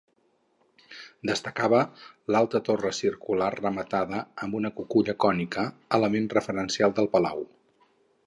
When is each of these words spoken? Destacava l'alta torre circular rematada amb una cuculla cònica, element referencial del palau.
Destacava 1.29 1.81
l'alta 2.35 2.61
torre 2.69 2.93
circular 2.99 3.51
rematada 3.57 4.23
amb 4.47 4.57
una 4.61 4.73
cuculla 4.79 5.15
cònica, 5.27 5.67
element 5.99 6.29
referencial 6.39 6.97
del 7.01 7.11
palau. 7.17 7.45